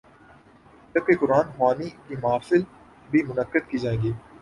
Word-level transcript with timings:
جب 0.95 1.05
کہ 1.07 1.17
قرآن 1.17 1.51
خوانی 1.57 1.89
کی 2.07 2.15
محافل 2.15 2.61
بھی 3.11 3.23
منعقد 3.23 3.69
کی 3.69 3.77
جائیں 3.77 4.01
گی۔ 4.01 4.11